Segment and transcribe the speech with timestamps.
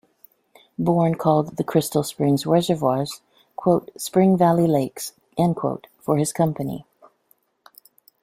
[0.79, 3.21] Bourn called the Crystal Springs Reservoirs
[3.97, 5.13] "Spring Valley Lakes"
[5.99, 6.87] for his company.